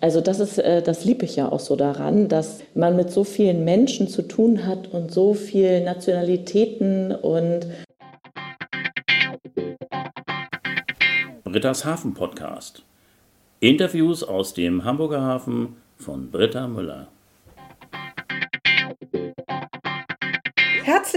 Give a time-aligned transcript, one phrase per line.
[0.00, 3.24] Also das ist, äh, das liebe ich ja auch so daran, dass man mit so
[3.24, 7.66] vielen Menschen zu tun hat und so vielen Nationalitäten und
[11.44, 12.82] Britta's Hafen Podcast.
[13.60, 17.08] Interviews aus dem Hamburger Hafen von Britta Müller.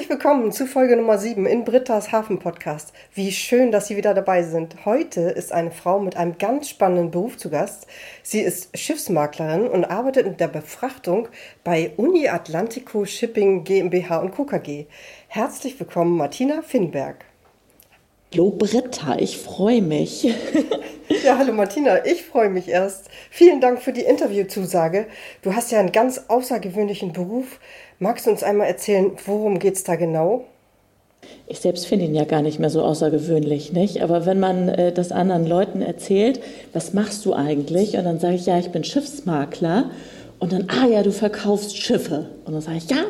[0.10, 2.94] Herzlich willkommen zu Folge Nummer 7 in Britta's Hafen Podcast.
[3.14, 4.84] Wie schön, dass Sie wieder dabei sind.
[4.84, 7.86] Heute ist eine Frau mit einem ganz spannenden Beruf zu Gast.
[8.24, 11.28] Sie ist Schiffsmaklerin und arbeitet in der Befrachtung
[11.64, 14.46] bei Uni Atlantico Shipping GmbH und Co.
[14.46, 14.88] KG.
[15.28, 17.29] Herzlich willkommen, Martina Finnberg.
[18.32, 20.24] Hallo Britta, ich freue mich.
[21.26, 23.10] ja, hallo Martina, ich freue mich erst.
[23.32, 25.08] Vielen Dank für die Interviewzusage.
[25.42, 27.60] Du hast ja einen ganz außergewöhnlichen Beruf.
[27.98, 30.46] Magst du uns einmal erzählen, worum geht es da genau?
[31.48, 34.04] Ich selbst finde ihn ja gar nicht mehr so außergewöhnlich, nicht?
[34.04, 36.40] Aber wenn man äh, das anderen Leuten erzählt,
[36.72, 37.98] was machst du eigentlich?
[37.98, 39.90] Und dann sage ich, ja, ich bin Schiffsmakler.
[40.38, 42.30] Und dann, ah ja, du verkaufst Schiffe.
[42.46, 43.06] Und dann sage ich, ja,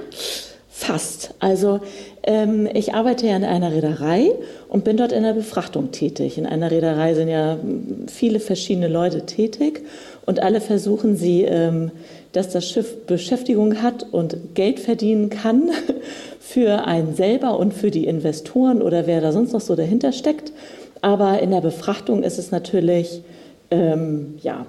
[0.79, 1.33] fast.
[1.39, 1.81] Also
[2.23, 4.31] ähm, ich arbeite ja in einer Reederei
[4.69, 6.37] und bin dort in der Befrachtung tätig.
[6.37, 7.57] In einer Reederei sind ja
[8.07, 9.83] viele verschiedene Leute tätig
[10.25, 11.91] und alle versuchen sie, ähm,
[12.31, 15.69] dass das Schiff Beschäftigung hat und Geld verdienen kann
[16.39, 20.53] für einen selber und für die Investoren oder wer da sonst noch so dahinter steckt.
[21.01, 23.21] Aber in der Befrachtung ist es natürlich
[23.69, 24.65] ähm, ja,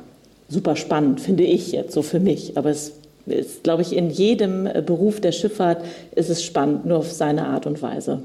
[0.49, 2.57] super spannend, finde ich jetzt so für mich.
[2.57, 7.11] Aber es ist, glaube ich, in jedem Beruf der Schifffahrt ist es spannend, nur auf
[7.11, 8.23] seine Art und Weise.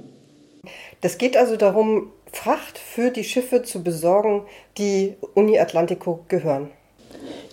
[1.02, 4.44] Das geht also darum, Fracht für die Schiffe zu besorgen,
[4.78, 6.70] die Uni Atlantico gehören.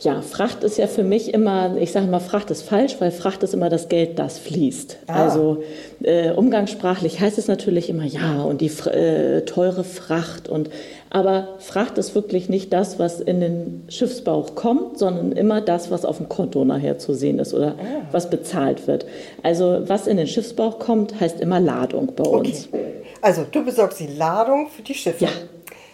[0.00, 3.44] Ja, Fracht ist ja für mich immer, ich sage mal, Fracht ist falsch, weil Fracht
[3.44, 4.98] ist immer das Geld, das fließt.
[5.06, 5.24] Ah.
[5.24, 5.62] Also
[6.02, 10.70] äh, umgangssprachlich heißt es natürlich immer ja und die äh, teure Fracht und
[11.14, 16.06] aber Fracht ist wirklich nicht das, was in den Schiffsbauch kommt, sondern immer das, was
[16.06, 18.06] auf dem Konto nachher zu sehen ist oder ah.
[18.12, 19.04] was bezahlt wird.
[19.42, 22.68] Also was in den Schiffsbauch kommt, heißt immer Ladung bei uns.
[22.72, 22.84] Okay.
[23.20, 25.26] Also du besorgst die Ladung für die Schiffe.
[25.26, 25.30] Ja,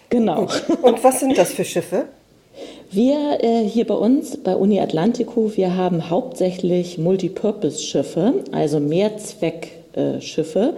[0.08, 0.46] genau.
[0.82, 2.04] Und was sind das für Schiffe?
[2.92, 10.74] Wir äh, hier bei uns, bei Uni Atlantico, wir haben hauptsächlich Multipurpose-Schiffe, also Mehrzweckschiffe,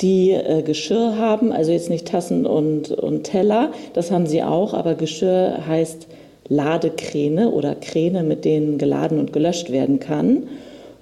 [0.00, 4.74] die äh, Geschirr haben, also jetzt nicht Tassen und, und Teller, das haben sie auch,
[4.74, 6.06] aber Geschirr heißt
[6.48, 10.48] Ladekräne oder Kräne, mit denen geladen und gelöscht werden kann.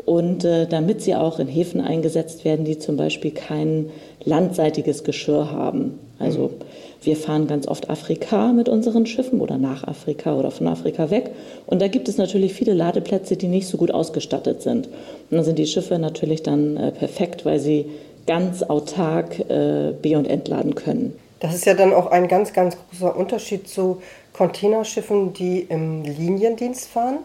[0.04, 3.90] Und äh, damit sie auch in Häfen eingesetzt werden, die zum Beispiel kein
[4.24, 5.98] landseitiges Geschirr haben.
[6.18, 6.64] Also mhm.
[7.00, 11.30] Wir fahren ganz oft Afrika mit unseren Schiffen oder nach Afrika oder von Afrika weg.
[11.66, 14.88] Und da gibt es natürlich viele Ladeplätze, die nicht so gut ausgestattet sind.
[14.88, 17.86] Und dann sind die Schiffe natürlich dann äh, perfekt, weil sie
[18.28, 21.18] ganz autark äh, be- und entladen können.
[21.40, 24.00] Das ist ja dann auch ein ganz, ganz großer Unterschied zu
[24.32, 27.18] Containerschiffen, die im Liniendienst fahren.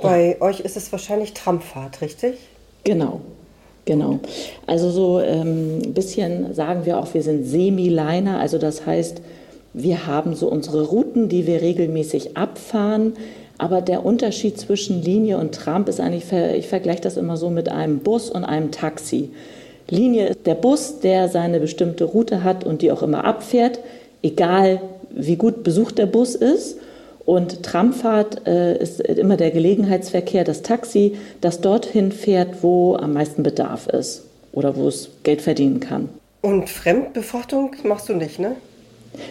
[0.00, 0.46] Bei ja.
[0.46, 2.38] euch ist es wahrscheinlich Tramfahrt, richtig?
[2.84, 3.20] Genau,
[3.86, 4.20] Genau.
[4.66, 9.20] Also so ein ähm, bisschen sagen wir auch, wir sind Semi-Liner, also das heißt,
[9.74, 13.14] wir haben so unsere Routen, die wir regelmäßig abfahren.
[13.58, 17.68] Aber der Unterschied zwischen Linie und Tramp ist eigentlich, ich vergleiche das immer so mit
[17.68, 19.30] einem Bus und einem Taxi.
[19.88, 23.80] Linie ist der Bus, der seine bestimmte Route hat und die auch immer abfährt,
[24.22, 24.80] egal
[25.10, 26.78] wie gut besucht der Bus ist.
[27.24, 33.42] Und Tramfahrt äh, ist immer der Gelegenheitsverkehr, das Taxi, das dorthin fährt, wo am meisten
[33.42, 36.10] Bedarf ist oder wo es Geld verdienen kann.
[36.42, 38.56] Und Fremdbefrachtung machst du nicht, ne?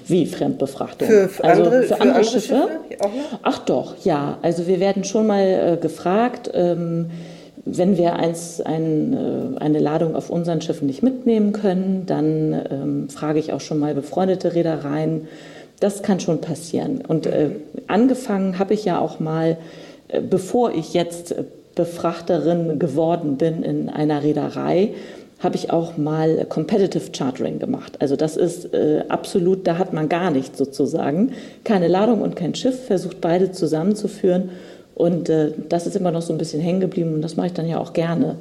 [0.07, 1.07] Wie Fremdbefrachtung?
[1.07, 2.69] Für, für also andere, für, für andere, andere Schiffe?
[2.89, 3.09] Schiffe
[3.43, 4.37] Ach doch, ja.
[4.41, 7.11] Also wir werden schon mal äh, gefragt, ähm,
[7.65, 13.09] wenn wir eins, ein, äh, eine Ladung auf unseren Schiffen nicht mitnehmen können, dann ähm,
[13.09, 15.27] frage ich auch schon mal befreundete Reedereien,
[15.79, 17.01] das kann schon passieren.
[17.07, 17.51] Und äh,
[17.87, 19.57] angefangen habe ich ja auch mal,
[20.09, 21.35] äh, bevor ich jetzt
[21.75, 24.93] Befrachterin geworden bin in einer Reederei,
[25.39, 27.97] habe ich auch mal Competitive Chartering gemacht.
[27.99, 31.33] Also das ist äh, absolut, da hat man gar nichts sozusagen.
[31.65, 34.51] Keine Ladung und kein Schiff, versucht beide zusammenzuführen.
[34.95, 37.53] Und äh, das ist immer noch so ein bisschen hängen geblieben und das mache ich
[37.53, 38.37] dann ja auch gerne.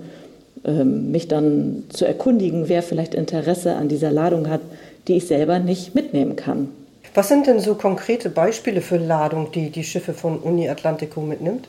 [0.65, 4.61] Ähm, mich dann zu erkundigen, wer vielleicht Interesse an dieser Ladung hat,
[5.09, 6.69] die ich selber nicht mitnehmen kann.
[7.15, 11.69] Was sind denn so konkrete Beispiele für Ladung, die die Schiffe von Uni Atlantico mitnimmt?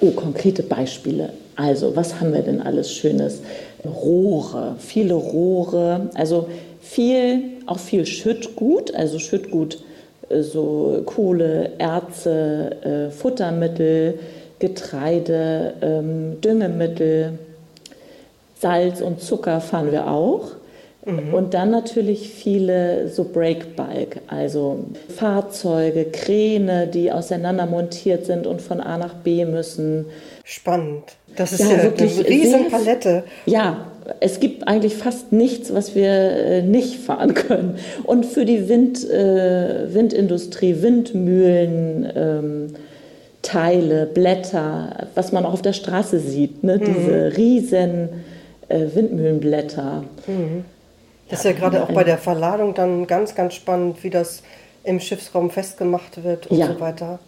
[0.00, 1.32] Oh, konkrete Beispiele.
[1.56, 3.40] Also, was haben wir denn alles Schönes?
[3.84, 6.48] Rohre, viele Rohre, also
[6.80, 9.82] viel, auch viel Schüttgut, also Schüttgut,
[10.30, 14.18] so Kohle, Erze, äh, Futtermittel,
[14.58, 17.38] Getreide, ähm, Düngemittel,
[18.58, 20.52] Salz und Zucker fahren wir auch.
[21.06, 21.34] Mhm.
[21.34, 24.84] Und dann natürlich viele so Breakbulk, also
[25.14, 30.06] Fahrzeuge, Kräne, die auseinander montiert sind und von A nach B müssen.
[30.44, 31.04] Spannend.
[31.36, 33.24] Das ist ja, ja wirklich eine Riesenpalette.
[33.46, 33.86] Ja,
[34.20, 37.76] es gibt eigentlich fast nichts, was wir äh, nicht fahren können.
[38.04, 42.66] Und für die Wind, äh, Windindustrie, Windmühlen, ähm,
[43.42, 46.78] Teile, Blätter, was man auch auf der Straße sieht, ne?
[46.78, 46.84] Mhm.
[46.84, 48.08] diese riesen
[48.68, 50.04] äh, Windmühlenblätter.
[50.26, 50.64] Mhm.
[51.34, 54.42] Das ist ja gerade auch bei der Verladung dann ganz, ganz spannend, wie das
[54.84, 56.66] im Schiffsraum festgemacht wird und ja.
[56.68, 57.18] so weiter.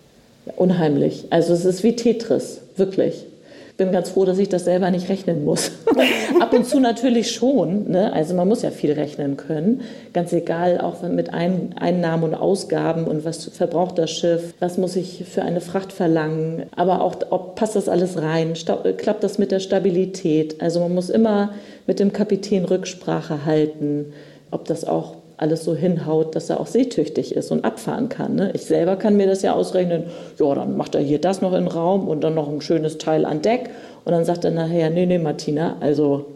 [0.56, 1.26] Unheimlich.
[1.30, 3.26] Also es ist wie Tetris, wirklich
[3.76, 5.72] bin ganz froh, dass ich das selber nicht rechnen muss.
[6.40, 7.90] Ab und zu natürlich schon.
[7.90, 8.12] Ne?
[8.12, 9.82] Also man muss ja viel rechnen können.
[10.12, 14.96] Ganz egal, auch mit Ein Einnahmen und Ausgaben und was verbraucht das Schiff, was muss
[14.96, 18.54] ich für eine Fracht verlangen, aber auch, ob passt das alles rein,
[18.96, 20.60] klappt das mit der Stabilität.
[20.60, 21.52] Also man muss immer
[21.86, 24.12] mit dem Kapitän Rücksprache halten,
[24.50, 28.34] ob das auch alles so hinhaut, dass er auch seetüchtig ist und abfahren kann.
[28.34, 28.50] Ne?
[28.54, 30.04] Ich selber kann mir das ja ausrechnen,
[30.38, 32.98] ja, dann macht er hier das noch in den Raum und dann noch ein schönes
[32.98, 33.70] Teil an Deck
[34.04, 36.26] und dann sagt er nachher, nee, nee, Martina, also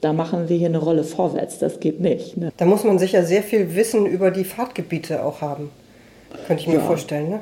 [0.00, 2.36] da machen wir hier eine Rolle vorwärts, das geht nicht.
[2.36, 2.52] Ne?
[2.56, 5.70] Da muss man sicher sehr viel Wissen über die Fahrtgebiete auch haben,
[6.46, 6.80] könnte ich mir ja.
[6.80, 7.30] vorstellen.
[7.30, 7.40] Ne?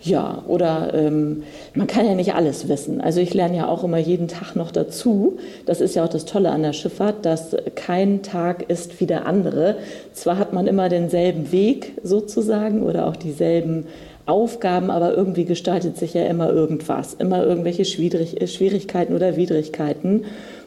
[0.00, 1.42] Ja, oder ähm,
[1.74, 3.00] man kann ja nicht alles wissen.
[3.00, 5.38] Also ich lerne ja auch immer jeden Tag noch dazu.
[5.66, 9.26] Das ist ja auch das Tolle an der Schifffahrt, dass kein Tag ist wie der
[9.26, 9.76] andere.
[10.12, 13.86] Zwar hat man immer denselben Weg sozusagen oder auch dieselben
[14.26, 20.26] Aufgaben, aber irgendwie gestaltet sich ja immer irgendwas, immer irgendwelche Schwierigkeiten oder Widrigkeiten.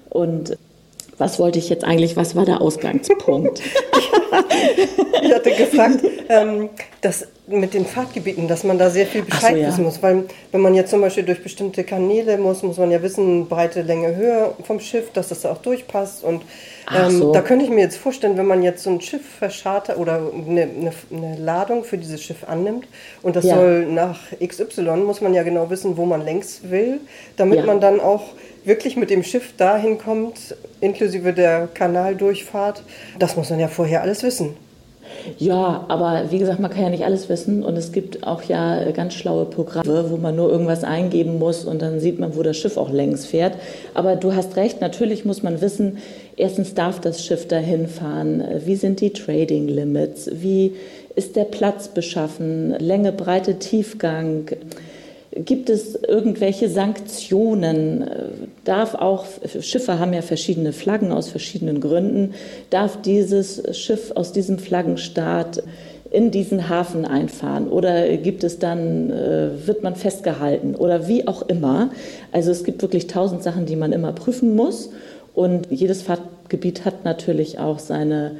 [0.10, 0.58] Und
[1.22, 3.62] was wollte ich jetzt eigentlich, was war der Ausgangspunkt?
[5.22, 6.70] ich hatte gefragt, ähm,
[7.00, 9.68] dass mit den Fahrtgebieten, dass man da sehr viel Bescheid so, ja.
[9.68, 10.02] wissen muss.
[10.02, 13.84] Weil wenn man jetzt zum Beispiel durch bestimmte Kanäle muss, muss man ja wissen, Breite,
[13.84, 16.24] Länge, Höhe vom Schiff, dass das da auch durchpasst.
[16.24, 16.42] Und
[16.94, 17.32] ähm, so.
[17.32, 20.62] da könnte ich mir jetzt vorstellen, wenn man jetzt so ein Schiff verschartet oder eine,
[20.64, 22.88] eine, eine, Ladung für dieses Schiff annimmt
[23.22, 23.56] und das ja.
[23.56, 27.00] soll nach XY, muss man ja genau wissen, wo man längs will,
[27.38, 27.66] damit ja.
[27.66, 28.24] man dann auch
[28.64, 32.84] wirklich mit dem Schiff dahin kommt, inklusive der Kanaldurchfahrt.
[33.20, 34.56] Das muss man ja vorher alles wissen.
[35.38, 38.90] Ja, aber wie gesagt, man kann ja nicht alles wissen und es gibt auch ja
[38.92, 42.58] ganz schlaue Programme, wo man nur irgendwas eingeben muss und dann sieht man, wo das
[42.58, 43.56] Schiff auch längs fährt.
[43.94, 45.98] Aber du hast recht, natürlich muss man wissen,
[46.38, 50.74] erstens darf das Schiff dahin fahren, wie sind die Trading Limits, wie
[51.16, 54.46] ist der Platz beschaffen, Länge, Breite, Tiefgang.
[55.34, 58.06] Gibt es irgendwelche Sanktionen?
[58.66, 59.26] Darf auch,
[59.62, 62.34] Schiffe haben ja verschiedene Flaggen aus verschiedenen Gründen,
[62.70, 65.64] darf dieses Schiff aus diesem Flaggenstaat
[66.12, 67.70] in diesen Hafen einfahren?
[67.70, 70.76] Oder gibt es dann, äh, wird man festgehalten?
[70.76, 71.92] Oder wie auch immer.
[72.34, 74.90] Also es gibt wirklich tausend Sachen, die man immer prüfen muss
[75.34, 78.38] und jedes Fahrtgebiet hat natürlich auch seine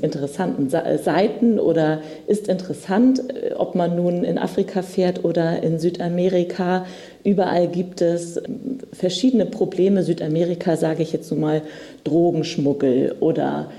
[0.00, 6.86] interessanten Seiten oder ist interessant, äh, ob man nun in Afrika fährt oder in Südamerika.
[7.24, 10.02] Überall gibt es ähm, verschiedene Probleme.
[10.02, 11.60] Südamerika sage ich jetzt so mal
[12.04, 13.70] Drogenschmuggel oder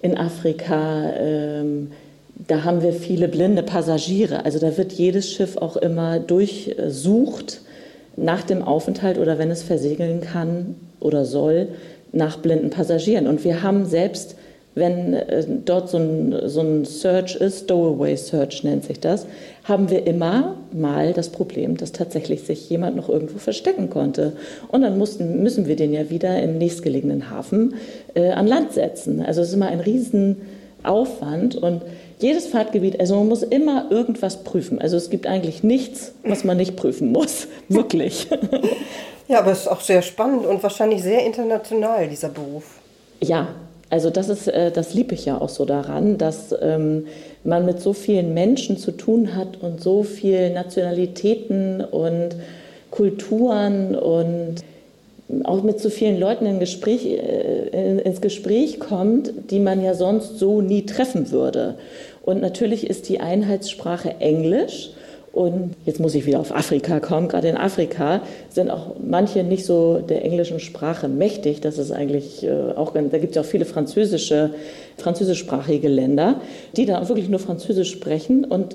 [0.00, 1.12] in Afrika.
[1.18, 1.92] Ähm,
[2.48, 4.46] da haben wir viele blinde Passagiere.
[4.46, 7.60] Also da wird jedes Schiff auch immer durchsucht
[8.16, 11.68] nach dem Aufenthalt oder wenn es versegeln kann oder soll,
[12.12, 13.26] nach blinden Passagieren.
[13.26, 14.36] Und wir haben selbst
[14.74, 19.26] wenn äh, dort so ein, so ein Search ist, Stowaway Search nennt sich das,
[19.64, 24.32] haben wir immer mal das Problem, dass tatsächlich sich jemand noch irgendwo verstecken konnte.
[24.68, 27.74] Und dann mussten, müssen wir den ja wieder im nächstgelegenen Hafen
[28.14, 29.22] äh, an Land setzen.
[29.22, 31.82] Also es ist immer ein Riesenaufwand und
[32.20, 34.78] jedes Fahrtgebiet, also man muss immer irgendwas prüfen.
[34.78, 37.48] Also es gibt eigentlich nichts, was man nicht prüfen muss.
[37.68, 38.28] Wirklich.
[39.30, 42.64] Ja, aber es ist auch sehr spannend und wahrscheinlich sehr international, dieser Beruf.
[43.20, 43.46] Ja,
[43.88, 47.06] also das ist, äh, das liebe ich ja auch so daran, dass ähm,
[47.44, 52.30] man mit so vielen Menschen zu tun hat und so vielen Nationalitäten und
[52.90, 54.64] Kulturen und
[55.44, 60.40] auch mit so vielen Leuten in Gespräch, äh, ins Gespräch kommt, die man ja sonst
[60.40, 61.76] so nie treffen würde.
[62.22, 64.90] Und natürlich ist die Einheitssprache Englisch.
[65.32, 67.28] Und jetzt muss ich wieder auf Afrika kommen.
[67.28, 71.60] Gerade in Afrika sind auch manche nicht so der englischen Sprache mächtig.
[71.60, 74.50] Das ist eigentlich äh, auch, da gibt es ja auch viele französische,
[74.96, 76.40] französischsprachige Länder,
[76.76, 78.74] die dann auch wirklich nur Französisch sprechen und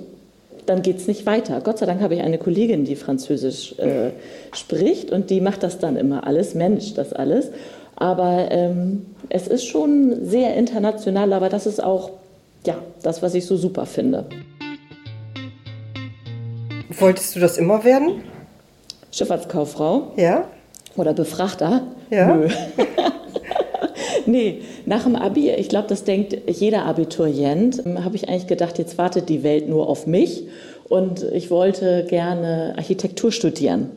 [0.66, 1.62] dann geht es nicht weiter.
[1.62, 4.12] Gott sei Dank habe ich eine Kollegin, die Französisch äh,
[4.54, 7.52] spricht und die macht das dann immer alles, managt das alles.
[7.96, 12.12] Aber ähm, es ist schon sehr international, aber das ist auch
[12.66, 14.26] ja, das, was ich so super finde.
[16.98, 18.24] Wolltest du das immer werden?
[19.12, 20.14] Schifffahrtskauffrau?
[20.16, 20.48] Ja.
[20.96, 21.84] Oder Befrachter?
[22.10, 22.36] Ja.
[22.36, 22.48] Nö.
[24.26, 28.98] nee, nach dem Abi, ich glaube, das denkt jeder Abiturient, habe ich eigentlich gedacht, jetzt
[28.98, 30.48] wartet die Welt nur auf mich.
[30.88, 33.90] Und ich wollte gerne Architektur studieren.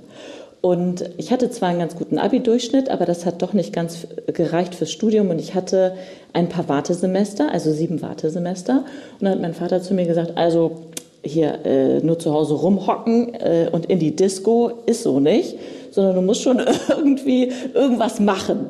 [0.61, 4.75] Und ich hatte zwar einen ganz guten Abi-Durchschnitt, aber das hat doch nicht ganz gereicht
[4.75, 5.31] fürs Studium.
[5.31, 5.95] Und ich hatte
[6.33, 8.85] ein paar Wartesemester, also sieben Wartesemester.
[9.21, 10.88] Und dann hat mein Vater zu mir gesagt, also
[11.23, 15.57] hier äh, nur zu Hause rumhocken äh, und in die Disco ist so nicht,
[15.91, 18.69] sondern du musst schon irgendwie irgendwas machen.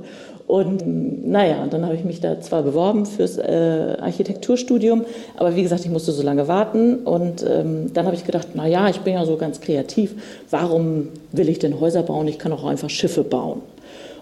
[0.49, 0.83] Und
[1.29, 5.05] naja, dann habe ich mich da zwar beworben fürs äh, Architekturstudium,
[5.37, 7.01] aber wie gesagt, ich musste so lange warten.
[7.05, 10.15] Und ähm, dann habe ich gedacht, naja, ich bin ja so ganz kreativ,
[10.49, 12.27] warum will ich denn Häuser bauen?
[12.29, 13.61] Ich kann auch einfach Schiffe bauen.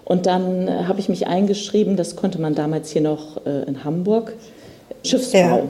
[0.04, 3.85] Und dann äh, habe ich mich eingeschrieben, das konnte man damals hier noch äh, in
[3.85, 4.35] Hamburg,
[5.04, 5.38] Schiffsbau.
[5.38, 5.62] Ja.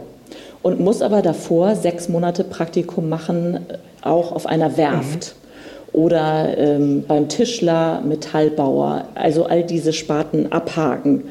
[0.66, 5.36] Und muss aber davor sechs Monate Praktikum machen, äh, auch auf einer Werft.
[5.36, 5.46] Mhm
[5.92, 11.24] oder ähm, beim Tischler, Metallbauer, also all diese Sparten abhaken.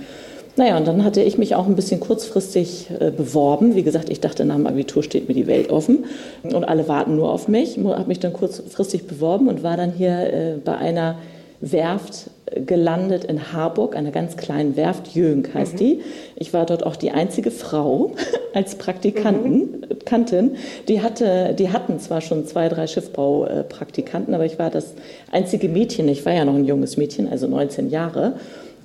[0.56, 3.76] Naja, und dann hatte ich mich auch ein bisschen kurzfristig äh, beworben.
[3.76, 6.06] Wie gesagt, ich dachte, nach dem Abitur steht mir die Welt offen
[6.42, 7.78] und alle warten nur auf mich.
[7.78, 11.20] Ich habe mich dann kurzfristig beworben und war dann hier äh, bei einer
[11.62, 15.78] Werft gelandet in Harburg, einer ganz kleinen Werft, Jönk heißt mhm.
[15.78, 16.02] die.
[16.36, 18.12] Ich war dort auch die einzige Frau
[18.54, 19.82] als Praktikantin.
[19.82, 20.56] Mhm.
[20.88, 24.94] Die, hatte, die hatten zwar schon zwei, drei Schiffbaupraktikanten, aber ich war das
[25.32, 26.08] einzige Mädchen.
[26.08, 28.34] Ich war ja noch ein junges Mädchen, also 19 Jahre.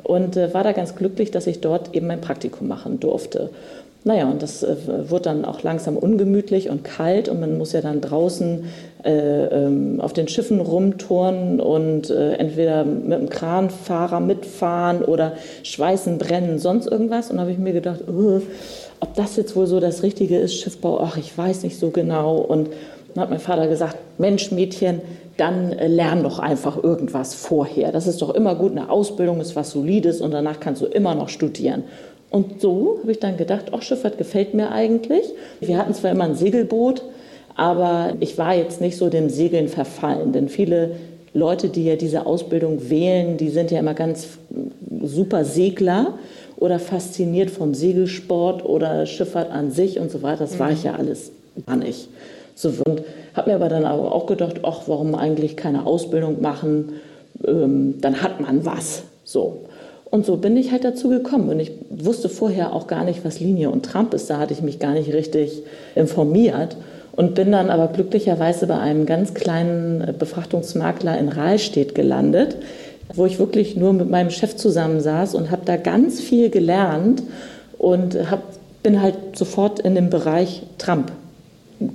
[0.02, 3.50] Und äh, war da ganz glücklich, dass ich dort eben mein Praktikum machen durfte.
[4.02, 4.76] Naja, und das äh,
[5.10, 8.64] wurde dann auch langsam ungemütlich und kalt und man muss ja dann draußen
[9.02, 16.86] auf den Schiffen rumturnen und äh, entweder mit dem Kranfahrer mitfahren oder schweißen, brennen, sonst
[16.86, 17.30] irgendwas.
[17.30, 18.40] Und da habe ich mir gedacht, uh,
[19.00, 22.36] ob das jetzt wohl so das Richtige ist, Schiffbau, ach, ich weiß nicht so genau.
[22.36, 22.68] Und
[23.14, 25.00] dann hat mein Vater gesagt, Mensch, Mädchen,
[25.36, 27.92] dann äh, lern doch einfach irgendwas vorher.
[27.92, 31.14] Das ist doch immer gut, eine Ausbildung ist was Solides und danach kannst du immer
[31.14, 31.84] noch studieren.
[32.30, 35.24] Und so habe ich dann gedacht, ach, Schifffahrt gefällt mir eigentlich.
[35.58, 37.02] Wir hatten zwar immer ein Segelboot,
[37.60, 40.92] aber ich war jetzt nicht so dem Segeln verfallen, denn viele
[41.34, 44.38] Leute, die ja diese Ausbildung wählen, die sind ja immer ganz
[45.02, 46.14] super Segler
[46.56, 50.38] oder fasziniert vom Segelsport oder Schifffahrt an sich und so weiter.
[50.38, 51.32] Das war ich ja alles
[51.66, 52.08] gar nicht.
[52.54, 53.02] So, und
[53.34, 56.94] habe mir aber dann auch gedacht, ach, warum eigentlich keine Ausbildung machen?
[57.46, 59.02] Ähm, dann hat man was.
[59.22, 59.64] So.
[60.06, 61.50] Und so bin ich halt dazu gekommen.
[61.50, 64.30] Und ich wusste vorher auch gar nicht, was Linie und Trump ist.
[64.30, 65.62] Da hatte ich mich gar nicht richtig
[65.94, 66.78] informiert.
[67.20, 72.56] Und bin dann aber glücklicherweise bei einem ganz kleinen Befrachtungsmakler in Rahlstedt gelandet,
[73.14, 77.22] wo ich wirklich nur mit meinem Chef zusammensaß und habe da ganz viel gelernt
[77.76, 78.42] und hab,
[78.82, 81.12] bin halt sofort in dem Bereich Trump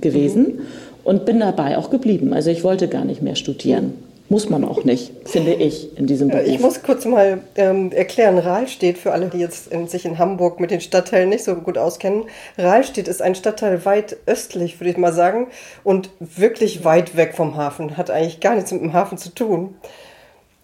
[0.00, 0.60] gewesen mhm.
[1.02, 2.32] und bin dabei auch geblieben.
[2.32, 3.94] Also ich wollte gar nicht mehr studieren.
[4.28, 6.46] Muss man auch nicht, finde ich, in diesem Beruf.
[6.46, 10.58] Ich muss kurz mal ähm, erklären, Rahlstedt, für alle, die jetzt in, sich in Hamburg
[10.58, 12.24] mit den Stadtteilen nicht so gut auskennen.
[12.58, 15.46] Rahlstedt ist ein Stadtteil weit östlich, würde ich mal sagen,
[15.84, 17.96] und wirklich weit weg vom Hafen.
[17.96, 19.76] Hat eigentlich gar nichts mit dem Hafen zu tun.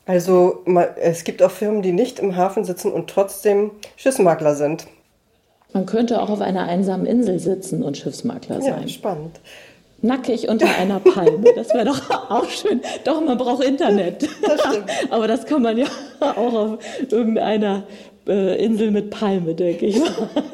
[0.06, 0.64] Also
[1.00, 4.88] es gibt auch Firmen, die nicht im Hafen sitzen und trotzdem Schiffsmakler sind.
[5.72, 8.82] Man könnte auch auf einer einsamen Insel sitzen und Schiffsmakler sein.
[8.82, 9.40] Ja, spannend
[10.02, 11.44] nackig unter einer Palme.
[11.54, 12.80] Das wäre doch auch schön.
[13.04, 14.28] Doch, man braucht Internet.
[14.42, 14.90] Das stimmt.
[15.10, 15.86] Aber das kann man ja
[16.20, 16.78] auch auf
[17.10, 17.84] irgendeiner
[18.26, 20.00] äh, Insel mit Palme, denke ich.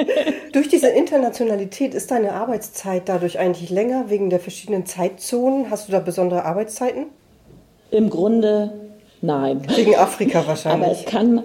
[0.52, 5.70] Durch diese Internationalität ist deine Arbeitszeit dadurch eigentlich länger wegen der verschiedenen Zeitzonen?
[5.70, 7.06] Hast du da besondere Arbeitszeiten?
[7.90, 8.72] Im Grunde
[9.20, 9.62] nein.
[9.74, 10.86] Wegen Afrika wahrscheinlich.
[10.86, 11.42] Aber es kann,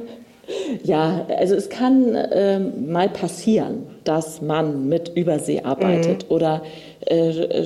[0.83, 6.35] ja, also es kann äh, mal passieren, dass man mit Übersee arbeitet mhm.
[6.35, 6.61] oder
[7.05, 7.65] äh,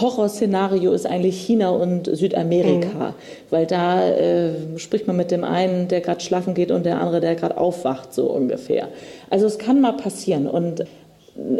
[0.00, 3.14] Horrorszenario ist eigentlich China und Südamerika, mhm.
[3.50, 7.20] weil da äh, spricht man mit dem einen, der gerade schlafen geht und der andere,
[7.20, 8.88] der gerade aufwacht, so ungefähr.
[9.30, 10.84] Also es kann mal passieren und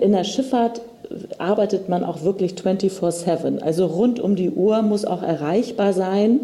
[0.01, 0.81] in der Schifffahrt
[1.39, 6.41] arbeitet man auch wirklich 24/7, also rund um die Uhr muss auch erreichbar sein.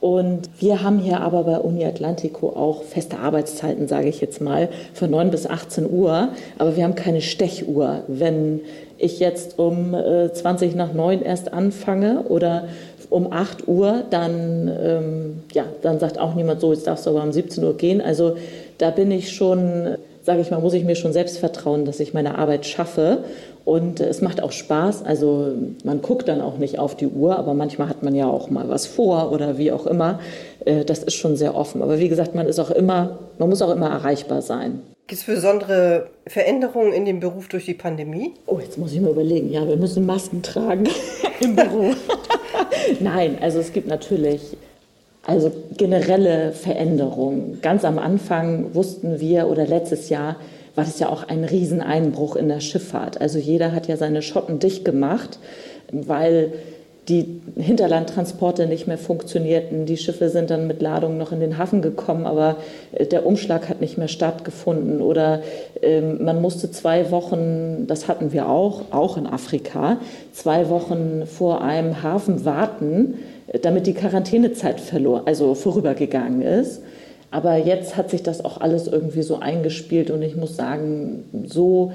[0.00, 4.70] Und wir haben hier aber bei Uni Atlantico auch feste Arbeitszeiten, sage ich jetzt mal,
[4.94, 6.30] von 9 bis 18 Uhr.
[6.56, 8.02] Aber wir haben keine Stechuhr.
[8.08, 8.62] Wenn
[9.00, 12.68] ich jetzt um äh, 20 nach 9 erst anfange oder
[13.08, 17.22] um 8 Uhr, dann, ähm, ja, dann sagt auch niemand so, jetzt darfst du aber
[17.22, 18.00] um 17 Uhr gehen.
[18.00, 18.36] Also
[18.78, 22.14] da bin ich schon, sage ich mal, muss ich mir schon selbst vertrauen, dass ich
[22.14, 23.24] meine Arbeit schaffe.
[23.64, 25.04] Und es macht auch Spaß.
[25.04, 25.52] Also
[25.84, 28.68] man guckt dann auch nicht auf die Uhr, aber manchmal hat man ja auch mal
[28.68, 30.20] was vor oder wie auch immer.
[30.64, 31.82] Äh, das ist schon sehr offen.
[31.82, 34.82] Aber wie gesagt, man ist auch immer, man muss auch immer erreichbar sein.
[35.10, 38.34] Gibt es besondere Veränderungen in dem Beruf durch die Pandemie?
[38.46, 39.50] Oh, jetzt muss ich mal überlegen.
[39.50, 40.88] Ja, wir müssen Masken tragen
[41.40, 41.94] im Büro.
[43.00, 44.56] Nein, also es gibt natürlich
[45.26, 47.58] Also generelle Veränderungen.
[47.60, 50.36] Ganz am Anfang wussten wir oder letztes Jahr
[50.76, 53.20] war das ja auch ein Rieseneinbruch in der Schifffahrt.
[53.20, 55.40] Also jeder hat ja seine Schotten dicht gemacht,
[55.90, 56.52] weil
[57.10, 59.84] die Hinterlandtransporte nicht mehr funktionierten.
[59.84, 62.56] Die Schiffe sind dann mit Ladungen noch in den Hafen gekommen, aber
[62.92, 65.02] äh, der Umschlag hat nicht mehr stattgefunden.
[65.02, 65.42] Oder
[65.82, 69.98] ähm, man musste zwei Wochen, das hatten wir auch, auch in Afrika,
[70.32, 73.14] zwei Wochen vor einem Hafen warten,
[73.62, 76.82] damit die Quarantänezeit verlor, also vorübergegangen ist.
[77.32, 81.92] Aber jetzt hat sich das auch alles irgendwie so eingespielt und ich muss sagen, so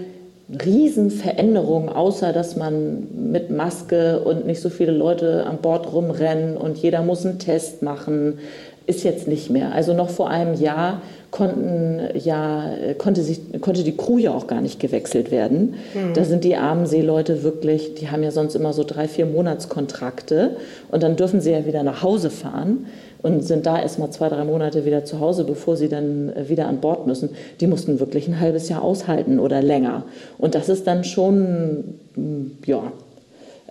[0.50, 6.78] Riesenveränderung, außer dass man mit Maske und nicht so viele Leute an Bord rumrennen und
[6.78, 8.40] jeder muss einen Test machen,
[8.86, 9.74] ist jetzt nicht mehr.
[9.74, 14.62] Also noch vor einem Jahr konnten ja, konnte, sich, konnte die Crew ja auch gar
[14.62, 15.74] nicht gewechselt werden.
[15.94, 16.14] Mhm.
[16.14, 20.58] Da sind die armen Seeleute wirklich, die haben ja sonst immer so drei, vier Monatskontrakte
[20.92, 22.86] und dann dürfen sie ja wieder nach Hause fahren
[23.26, 26.48] und sind da erst mal zwei, drei Monate wieder zu Hause, bevor sie dann äh,
[26.48, 27.32] wieder an Bord müssen.
[27.60, 30.04] Die mussten wirklich ein halbes Jahr aushalten oder länger.
[30.38, 32.92] Und das ist dann schon, mm, ja,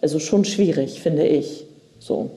[0.03, 1.67] also schon schwierig, finde ich.
[2.01, 2.31] So.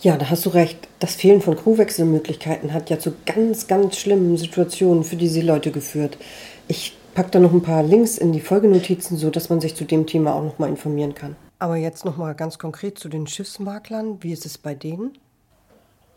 [0.00, 0.78] Ja, da hast du recht.
[1.00, 6.18] Das Fehlen von Crewwechselmöglichkeiten hat ja zu ganz, ganz schlimmen Situationen für diese Leute geführt.
[6.68, 10.06] Ich packe da noch ein paar Links in die Folgenotizen, sodass man sich zu dem
[10.06, 11.34] Thema auch noch mal informieren kann.
[11.58, 14.18] Aber jetzt noch mal ganz konkret zu den Schiffsmaklern.
[14.20, 15.18] Wie ist es bei denen?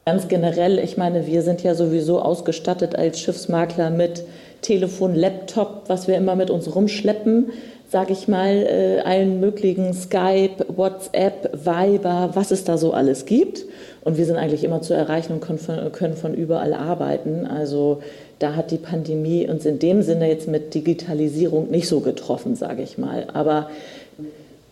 [0.03, 4.24] Ganz generell, ich meine, wir sind ja sowieso ausgestattet als Schiffsmakler mit
[4.63, 7.51] Telefon, Laptop, was wir immer mit uns rumschleppen,
[7.88, 13.65] sage ich mal, äh, allen möglichen Skype, WhatsApp, Viber, was es da so alles gibt.
[14.03, 17.46] Und wir sind eigentlich immer zu erreichen und können von, können von überall arbeiten.
[17.46, 18.01] Also
[18.39, 22.81] da hat die Pandemie uns in dem Sinne jetzt mit Digitalisierung nicht so getroffen, sage
[22.81, 23.27] ich mal.
[23.34, 23.70] Aber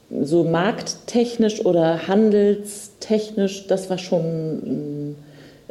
[0.10, 5.16] so markttechnisch oder handelstechnisch, das war schon ein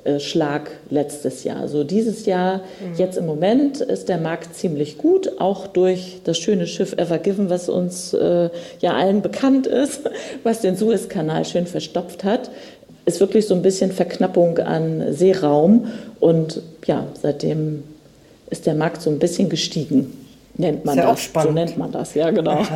[0.05, 1.67] äh, Schlag letztes Jahr.
[1.67, 2.97] So dieses Jahr, mhm.
[2.97, 7.51] jetzt im Moment ist der Markt ziemlich gut, auch durch das schöne Schiff Ever Given,
[7.51, 10.03] was uns äh, ja allen bekannt ist,
[10.45, 12.51] was den Suezkanal schön verstopft hat.
[13.07, 15.87] Ist wirklich so ein bisschen Verknappung an Seeraum
[16.21, 17.83] und ja, seitdem
[18.51, 20.28] ist der Markt so ein bisschen gestiegen
[20.59, 21.31] nennt man ja das.
[21.33, 22.63] So nennt man das, ja, genau.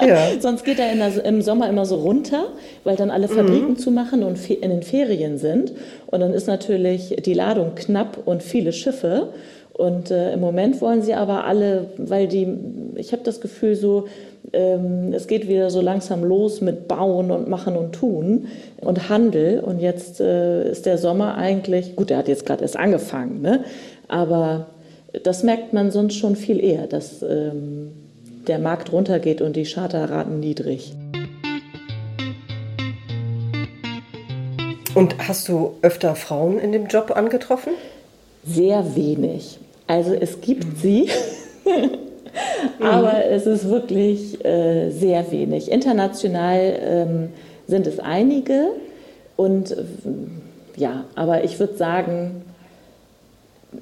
[0.00, 0.40] Ja.
[0.40, 2.46] Sonst geht er der, im Sommer immer so runter,
[2.84, 3.76] weil dann alle Fabriken mhm.
[3.76, 5.72] zu machen und in den Ferien sind.
[6.06, 9.28] Und dann ist natürlich die Ladung knapp und viele Schiffe.
[9.74, 12.48] Und äh, im Moment wollen sie aber alle, weil die,
[12.94, 14.06] ich habe das Gefühl so,
[14.54, 18.46] ähm, es geht wieder so langsam los mit Bauen und Machen und Tun
[18.80, 19.60] und Handel.
[19.60, 23.64] Und jetzt äh, ist der Sommer eigentlich, gut, der hat jetzt gerade erst angefangen, ne?
[24.08, 24.66] aber
[25.22, 27.92] das merkt man sonst schon viel eher, dass ähm,
[28.46, 30.94] der Markt runtergeht und die Charterraten niedrig.
[34.94, 37.72] Und hast du öfter Frauen in dem Job angetroffen?
[38.44, 39.58] Sehr wenig.
[39.86, 40.76] Also es gibt mhm.
[40.76, 41.08] sie,
[42.80, 43.32] aber mhm.
[43.32, 45.70] es ist wirklich äh, sehr wenig.
[45.70, 47.28] International ähm,
[47.66, 48.68] sind es einige
[49.36, 49.76] und
[50.76, 52.42] ja, aber ich würde sagen,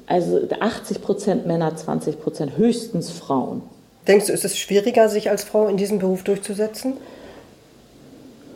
[0.06, 3.62] also 80 Prozent Männer, 20 Prozent höchstens Frauen.
[4.06, 6.94] Denkst du, ist es schwieriger, sich als Frau in diesem Beruf durchzusetzen?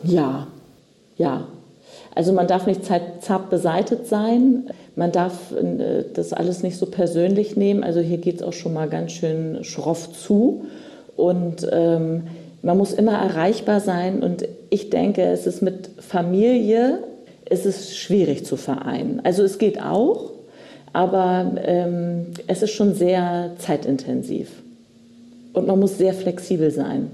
[0.03, 0.47] Ja,
[1.17, 1.47] ja.
[2.15, 7.55] Also man darf nicht zart beseitet sein, man darf äh, das alles nicht so persönlich
[7.55, 7.83] nehmen.
[7.83, 10.65] Also hier geht es auch schon mal ganz schön schroff zu.
[11.15, 12.23] Und ähm,
[12.61, 14.21] man muss immer erreichbar sein.
[14.21, 16.99] Und ich denke, es ist mit Familie,
[17.45, 19.21] es ist schwierig zu vereinen.
[19.23, 20.31] Also es geht auch,
[20.93, 24.49] aber ähm, es ist schon sehr zeitintensiv.
[25.53, 27.11] Und man muss sehr flexibel sein.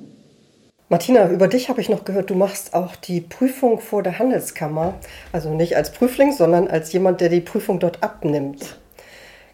[0.89, 4.95] Martina, über dich habe ich noch gehört, du machst auch die Prüfung vor der Handelskammer.
[5.31, 8.77] Also nicht als Prüfling, sondern als jemand, der die Prüfung dort abnimmt.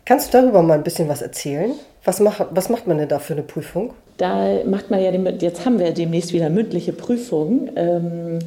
[0.05, 1.73] Kannst du darüber mal ein bisschen was erzählen?
[2.03, 3.93] Was, mach, was macht man denn da für eine Prüfung?
[4.17, 7.71] Da macht man ja, jetzt haben wir demnächst wieder mündliche Prüfungen.
[7.75, 8.39] Ähm,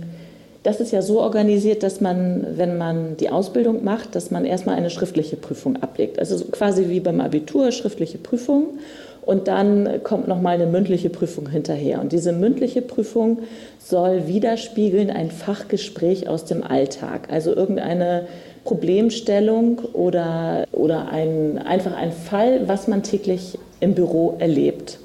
[0.68, 4.74] das ist ja so organisiert, dass man, wenn man die Ausbildung macht, dass man erstmal
[4.76, 6.18] eine schriftliche Prüfung ablegt.
[6.18, 8.78] Also quasi wie beim Abitur, schriftliche Prüfung.
[9.22, 12.02] Und dann kommt nochmal eine mündliche Prüfung hinterher.
[12.02, 13.38] Und diese mündliche Prüfung
[13.78, 17.28] soll widerspiegeln ein Fachgespräch aus dem Alltag.
[17.31, 18.26] Also irgendeine
[18.64, 24.98] Problemstellung oder, oder ein, einfach ein Fall, was man täglich im Büro erlebt.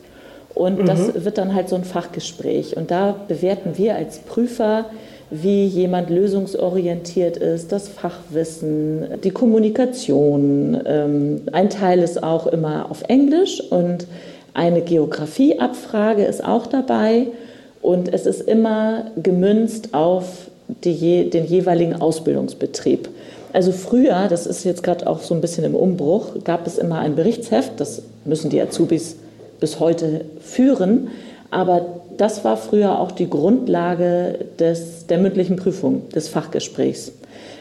[0.56, 0.86] Und mhm.
[0.88, 2.76] das wird dann halt so ein Fachgespräch.
[2.76, 4.88] Und da bewerten wir als Prüfer,
[5.34, 10.80] wie jemand lösungsorientiert ist, das Fachwissen, die Kommunikation.
[10.86, 14.06] Ähm, ein Teil ist auch immer auf Englisch und
[14.54, 17.28] eine Geografieabfrage ist auch dabei
[17.82, 20.52] und es ist immer gemünzt auf
[20.84, 23.10] die, den jeweiligen Ausbildungsbetrieb.
[23.54, 27.00] Also früher, das ist jetzt gerade auch so ein bisschen im Umbruch, gab es immer
[27.00, 29.15] ein Berichtsheft, das müssen die Azubis
[29.60, 31.08] bis heute führen,
[31.50, 37.13] aber das war früher auch die Grundlage des, der mündlichen Prüfung, des Fachgesprächs.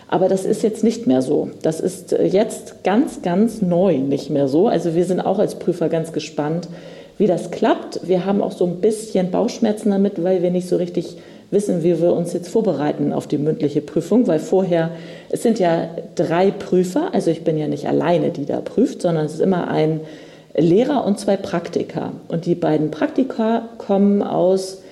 [0.09, 1.51] Aber das ist jetzt nicht mehr so.
[1.62, 4.69] Das ist jetzt ganz, ganz neu nicht mehr so.
[4.69, 6.69] Also wir sind auch als Prüfer ganz gespannt,
[7.17, 8.07] wie das klappt.
[8.07, 11.17] Wir haben auch so ein bisschen Bauchschmerzen damit, weil wir nicht so richtig
[11.51, 14.91] wissen, wie wir uns jetzt vorbereiten auf die mündliche Prüfung, weil vorher,
[15.31, 19.27] es sind ja drei Prüfer, also ich bin ja nicht alleine, die da prüft, sondern
[19.27, 20.01] es ist immer ein
[20.55, 22.12] Lehrer und zwei Praktiker.
[22.29, 24.83] Und die beiden Praktiker kommen aus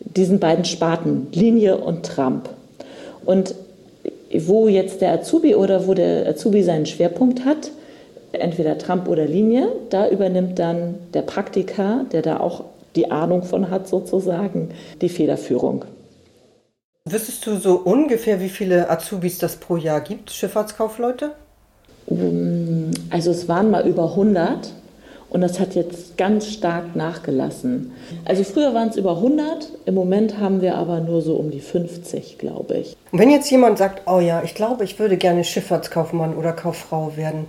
[0.00, 2.48] diesen beiden Sparten, Linie und Tramp.
[3.24, 3.54] Und
[4.40, 7.70] wo jetzt der Azubi oder wo der Azubi seinen Schwerpunkt hat,
[8.32, 12.64] entweder Tramp oder Linie, da übernimmt dann der Praktiker, der da auch
[12.96, 14.70] die Ahnung von hat sozusagen,
[15.00, 15.84] die Federführung.
[17.04, 21.32] Wüsstest du so ungefähr, wie viele Azubis das pro Jahr gibt, Schifffahrtskaufleute?
[23.10, 24.72] Also es waren mal über 100
[25.32, 27.92] und das hat jetzt ganz stark nachgelassen.
[28.26, 31.60] Also früher waren es über 100, im Moment haben wir aber nur so um die
[31.60, 32.96] 50, glaube ich.
[33.10, 37.16] Und wenn jetzt jemand sagt, oh ja, ich glaube, ich würde gerne Schifffahrtskaufmann oder Kauffrau
[37.16, 37.46] werden,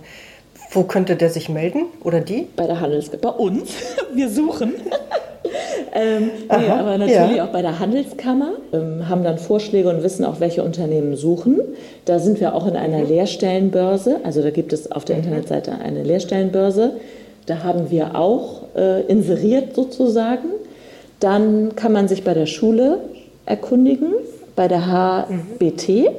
[0.70, 2.48] wo könnte der sich melden oder die?
[2.56, 3.20] Bei der Handelskammer.
[3.20, 3.70] Bei uns.
[4.14, 4.72] Wir suchen.
[5.94, 7.44] ähm, nee, aber natürlich ja.
[7.44, 8.52] auch bei der Handelskammer.
[8.72, 11.60] Ähm, haben dann Vorschläge und wissen auch, welche Unternehmen suchen.
[12.06, 13.08] Da sind wir auch in einer mhm.
[13.08, 14.20] Lehrstellenbörse.
[14.24, 15.24] Also da gibt es auf der mhm.
[15.24, 16.94] Internetseite eine Lehrstellenbörse.
[17.46, 20.48] Da haben wir auch äh, inseriert sozusagen.
[21.20, 23.00] Dann kann man sich bei der Schule
[23.46, 24.14] erkundigen,
[24.56, 26.10] bei der HBT,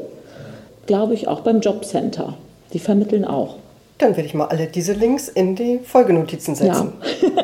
[0.85, 2.35] glaube ich auch beim Jobcenter.
[2.73, 3.55] Die vermitteln auch.
[3.97, 6.93] Dann werde ich mal alle diese Links in die Folgenotizen setzen.
[7.21, 7.43] Ja.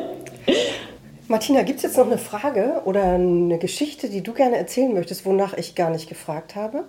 [1.28, 5.24] Martina, gibt es jetzt noch eine Frage oder eine Geschichte, die du gerne erzählen möchtest,
[5.24, 6.84] wonach ich gar nicht gefragt habe?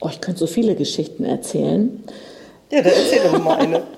[0.00, 2.02] Oh, ich könnte so viele Geschichten erzählen.
[2.70, 3.82] Ja, dann erzähl doch mal eine.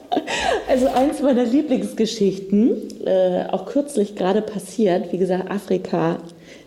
[0.68, 6.18] Also eins meiner Lieblingsgeschichten, äh, auch kürzlich gerade passiert, wie gesagt, Afrika,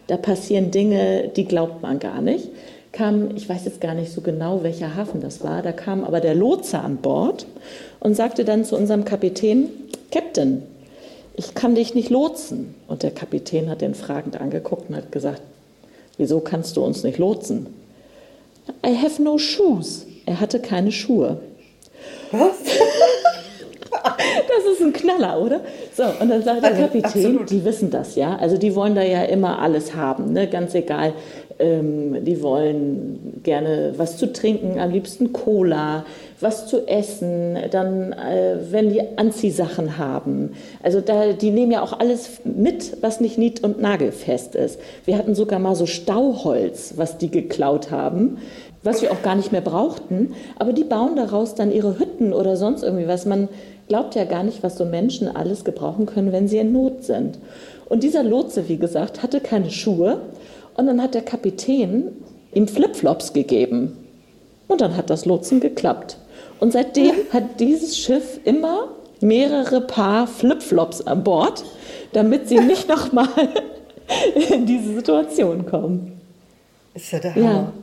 [0.08, 2.50] da passieren Dinge, die glaubt man gar nicht.
[2.92, 6.20] Kam, ich weiß jetzt gar nicht so genau, welcher Hafen das war, da kam aber
[6.20, 7.46] der Lotse an Bord
[8.00, 9.70] und sagte dann zu unserem Kapitän,
[10.12, 10.64] Captain,
[11.36, 12.76] ich kann dich nicht lotsen.
[12.88, 15.42] Und der Kapitän hat den fragend angeguckt und hat gesagt,
[16.18, 17.68] wieso kannst du uns nicht lotsen?
[18.86, 20.06] I have no shoes.
[20.26, 21.40] Er hatte keine Schuhe.
[22.32, 22.58] Was?
[24.56, 25.62] Das ist ein Knaller, oder?
[25.96, 27.50] So, und dann sagt der Kapitän, Absolut.
[27.50, 28.36] die wissen das, ja.
[28.36, 30.48] Also die wollen da ja immer alles haben, ne?
[30.48, 31.14] ganz egal.
[31.60, 36.06] Ähm, die wollen gerne was zu trinken, am liebsten Cola,
[36.40, 40.54] was zu essen, dann, äh, wenn die Anziehsachen haben.
[40.82, 44.80] Also da, die nehmen ja auch alles mit, was nicht nied- und nagelfest ist.
[45.06, 48.38] Wir hatten sogar mal so Stauholz, was die geklaut haben
[48.84, 50.34] was wir auch gar nicht mehr brauchten.
[50.58, 53.26] Aber die bauen daraus dann ihre Hütten oder sonst irgendwie was.
[53.26, 53.48] Man
[53.92, 57.38] glaubt ja gar nicht, was so Menschen alles gebrauchen können, wenn sie in Not sind.
[57.90, 60.22] Und dieser Lotse, wie gesagt, hatte keine Schuhe.
[60.78, 62.04] Und dann hat der Kapitän
[62.54, 63.98] ihm Flipflops gegeben.
[64.70, 66.16] Und dann hat das Lotsen geklappt.
[66.62, 68.88] Und seitdem hat dieses Schiff immer
[69.20, 71.66] mehrere Paar Flipflops an Bord,
[72.14, 73.28] damit sie nicht nochmal
[74.54, 76.22] in diese Situation kommen.
[76.94, 77.44] Ist ja der Hammer.
[77.44, 77.74] Ja.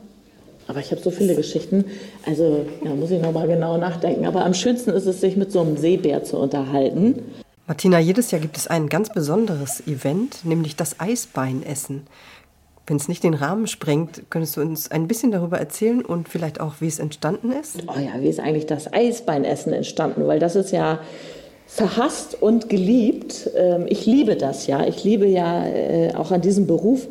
[0.69, 1.87] Aber ich habe so viele Geschichten,
[2.27, 4.27] also da ja, muss ich nochmal genau nachdenken.
[4.27, 7.23] Aber am schönsten ist es, sich mit so einem Seebär zu unterhalten.
[7.67, 12.07] Martina, jedes Jahr gibt es ein ganz besonderes Event, nämlich das Eisbeinessen.
[12.87, 16.61] Wenn es nicht den Rahmen sprengt, könntest du uns ein bisschen darüber erzählen und vielleicht
[16.61, 17.83] auch, wie es entstanden ist?
[17.87, 20.27] Oh ja, wie ist eigentlich das Eisbeinessen entstanden?
[20.27, 21.01] Weil das ist ja
[21.67, 23.51] verhasst und geliebt.
[23.55, 24.87] Ähm, ich liebe das ja.
[24.87, 27.07] Ich liebe ja äh, auch an diesem Beruf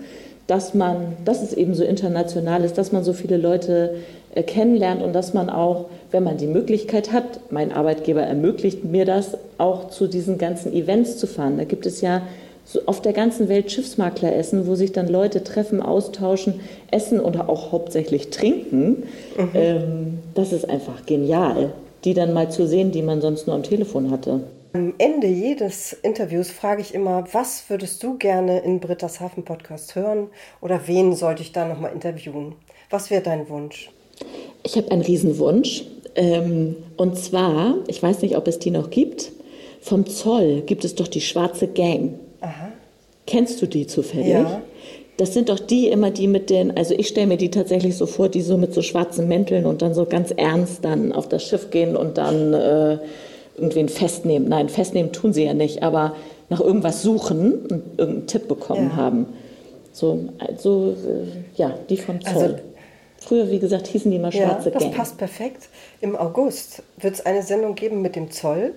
[0.48, 3.96] dass man, dass es eben so international ist, dass man so viele Leute
[4.34, 9.06] äh, kennenlernt und dass man auch, wenn man die Möglichkeit hat, mein Arbeitgeber ermöglicht mir
[9.06, 11.58] das, auch zu diesen ganzen Events zu fahren.
[11.58, 12.22] Da gibt es ja
[12.64, 16.60] so auf der ganzen Welt Schiffsmakleressen, wo sich dann Leute treffen, austauschen,
[16.92, 19.04] essen oder auch hauptsächlich trinken.
[19.38, 19.50] Mhm.
[19.54, 21.72] Ähm, das ist einfach genial,
[22.04, 24.42] die dann mal zu sehen, die man sonst nur am Telefon hatte.
[24.78, 29.96] Am Ende jedes Interviews frage ich immer, was würdest du gerne in Britta's Hafen Podcast
[29.96, 30.28] hören
[30.62, 32.54] oder wen sollte ich da nochmal interviewen?
[32.92, 33.90] Was wäre dein Wunsch?
[34.62, 35.84] Ich habe einen Riesenwunsch.
[36.14, 39.32] Ähm, und zwar, ich weiß nicht, ob es die noch gibt,
[39.82, 42.20] vom Zoll gibt es doch die schwarze Gang.
[42.42, 42.72] Aha.
[43.26, 44.28] Kennst du die zufällig?
[44.28, 44.62] Ja.
[45.18, 48.06] Das sind doch die immer die mit den, also ich stelle mir die tatsächlich so
[48.06, 51.44] vor, die so mit so schwarzen Mänteln und dann so ganz ernst dann auf das
[51.44, 53.00] Schiff gehen und dann äh,
[53.58, 54.48] irgendwen festnehmen.
[54.48, 56.16] Nein, festnehmen tun sie ja nicht, aber
[56.50, 58.96] nach irgendwas suchen und irgendeinen Tipp bekommen ja.
[58.96, 59.26] haben.
[59.92, 60.96] So, also,
[61.56, 62.44] ja, die vom Zoll.
[62.44, 62.56] Also
[63.20, 64.96] Früher, wie gesagt, hießen die mal Schwarze ja, das Gang.
[64.96, 65.70] passt perfekt.
[66.02, 68.74] Im August wird es eine Sendung geben mit dem Zoll.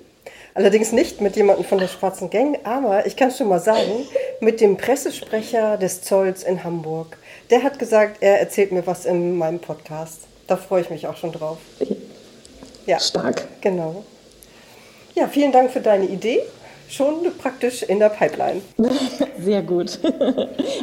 [0.54, 4.06] Allerdings nicht mit jemandem von der Schwarzen Gang, aber ich kann schon mal sagen,
[4.40, 7.16] mit dem Pressesprecher des Zolls in Hamburg.
[7.50, 10.22] Der hat gesagt, er erzählt mir was in meinem Podcast.
[10.46, 11.58] Da freue ich mich auch schon drauf.
[12.86, 12.98] Ja.
[12.98, 13.46] Stark.
[13.60, 14.04] Genau.
[15.14, 16.40] Ja, vielen Dank für deine Idee.
[16.90, 18.62] Schon praktisch in der Pipeline.
[19.38, 20.00] Sehr gut.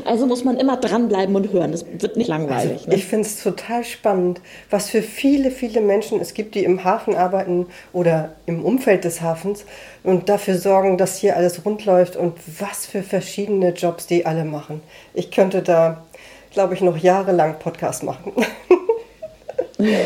[0.05, 1.73] Also muss man immer dranbleiben und hören.
[1.73, 2.85] Das wird nicht langweilig.
[2.85, 6.85] Also, ich finde es total spannend, was für viele, viele Menschen es gibt, die im
[6.85, 9.65] Hafen arbeiten oder im Umfeld des Hafens
[10.03, 14.45] und dafür sorgen, dass hier alles rund läuft und was für verschiedene Jobs die alle
[14.45, 14.79] machen.
[15.13, 16.05] Ich könnte da,
[16.51, 18.31] glaube ich, noch jahrelang Podcast machen.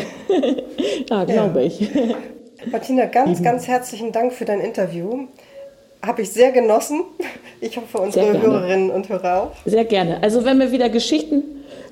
[1.08, 1.88] ja, glaube ich.
[2.70, 3.44] Martina, ganz, mhm.
[3.44, 5.26] ganz herzlichen Dank für dein Interview.
[6.04, 7.02] Habe ich sehr genossen.
[7.60, 9.52] Ich hoffe, unsere Hörerinnen und Hörer auch.
[9.64, 10.22] Sehr gerne.
[10.22, 11.42] Also wenn mir wieder Geschichten,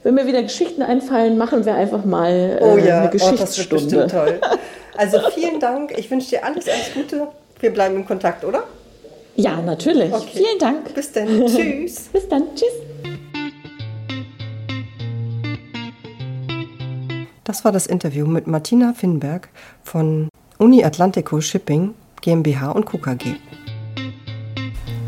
[0.03, 3.03] wenn mir wieder Geschichten einfallen, machen wir einfach mal äh, oh ja.
[3.03, 3.97] eine Geschichtsstunde.
[3.97, 4.41] Oh, das wird toll.
[4.97, 5.97] Also vielen Dank.
[5.97, 7.29] Ich wünsche dir alles, alles Gute.
[7.61, 8.65] Wir bleiben in Kontakt, oder?
[9.35, 10.13] Ja, natürlich.
[10.13, 10.29] Okay.
[10.35, 10.95] Vielen Dank.
[10.95, 11.27] Bis dann.
[11.47, 12.11] Tschüss.
[12.13, 12.43] Bis dann.
[12.55, 12.69] Tschüss.
[17.45, 19.49] Das war das Interview mit Martina Finnberg
[19.83, 20.30] von
[20.61, 23.37] Uni Atlantico Shipping GmbH und KKG.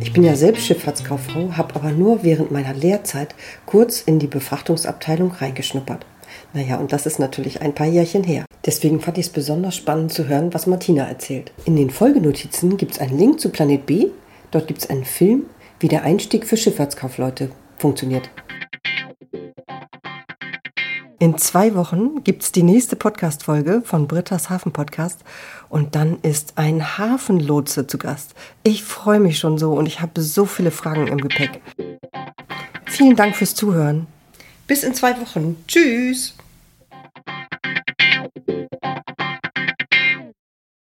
[0.01, 3.35] Ich bin ja selbst Schifffahrtskauffrau, habe aber nur während meiner Lehrzeit
[3.67, 6.07] kurz in die Befrachtungsabteilung reingeschnuppert.
[6.55, 8.47] Naja, und das ist natürlich ein paar Jährchen her.
[8.65, 11.53] Deswegen fand ich es besonders spannend zu hören, was Martina erzählt.
[11.67, 14.07] In den Folgenotizen gibt es einen Link zu Planet B.
[14.53, 15.45] Dort gibt es einen Film,
[15.81, 18.31] wie der Einstieg für Schifffahrtskaufleute funktioniert.
[21.23, 25.21] In zwei Wochen gibt es die nächste Podcast-Folge von Britta's Hafen Podcast
[25.69, 28.35] und dann ist ein Hafenlotse zu Gast.
[28.65, 31.61] Ich freue mich schon so und ich habe so viele Fragen im Gepäck.
[32.87, 34.09] Vielen Dank fürs Zuhören.
[34.67, 35.63] Bis in zwei Wochen.
[35.69, 36.35] Tschüss.